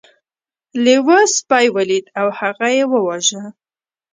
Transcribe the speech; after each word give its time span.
لیوه 0.83 1.19
سپی 1.35 1.65
ولید 1.75 2.05
او 2.19 2.27
هغه 2.39 2.67
یې 2.77 2.83
وواژه. 2.91 3.43